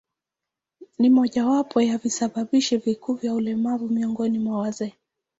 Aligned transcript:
Ni 0.99 1.09
mojawapo 1.09 1.81
ya 1.81 1.97
visababishi 1.97 2.77
vikuu 2.77 3.13
vya 3.13 3.33
ulemavu 3.33 3.89
miongoni 3.89 4.39
mwa 4.39 4.59
wazee. 4.59 4.93